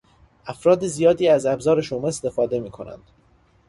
[0.47, 3.11] افراد زیادی از ابزار شما استفاده میکنند